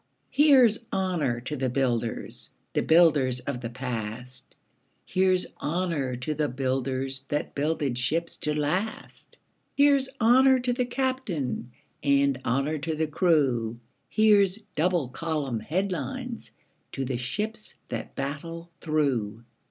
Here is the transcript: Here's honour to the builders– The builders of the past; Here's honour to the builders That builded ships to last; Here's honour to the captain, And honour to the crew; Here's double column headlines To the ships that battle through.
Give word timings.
Here's 0.31 0.83
honour 0.91 1.41
to 1.41 1.55
the 1.55 1.69
builders– 1.69 2.49
The 2.73 2.81
builders 2.81 3.39
of 3.41 3.61
the 3.61 3.69
past; 3.69 4.55
Here's 5.05 5.45
honour 5.61 6.15
to 6.15 6.33
the 6.33 6.47
builders 6.47 7.19
That 7.27 7.53
builded 7.53 7.99
ships 7.99 8.35
to 8.37 8.59
last; 8.59 9.37
Here's 9.75 10.09
honour 10.19 10.57
to 10.61 10.73
the 10.73 10.85
captain, 10.87 11.71
And 12.01 12.41
honour 12.43 12.79
to 12.79 12.95
the 12.95 13.05
crew; 13.05 13.79
Here's 14.09 14.55
double 14.73 15.07
column 15.09 15.59
headlines 15.59 16.49
To 16.93 17.05
the 17.05 17.17
ships 17.17 17.75
that 17.89 18.15
battle 18.15 18.71
through. 18.81 19.43